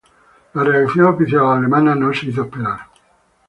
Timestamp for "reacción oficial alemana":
0.63-1.93